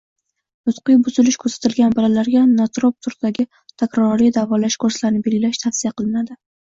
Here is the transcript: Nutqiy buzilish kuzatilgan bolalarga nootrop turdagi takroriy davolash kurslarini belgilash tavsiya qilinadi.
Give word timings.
Nutqiy 0.67 0.95
buzilish 1.07 1.35
kuzatilgan 1.41 1.91
bolalarga 1.99 2.41
nootrop 2.53 2.97
turdagi 3.07 3.45
takroriy 3.83 4.31
davolash 4.39 4.79
kurslarini 4.85 5.23
belgilash 5.29 5.61
tavsiya 5.65 5.93
qilinadi. 6.03 6.39